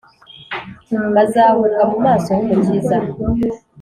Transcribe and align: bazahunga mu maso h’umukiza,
bazahunga 1.15 1.79
mu 1.91 1.97
maso 2.05 2.27
h’umukiza, 2.37 2.97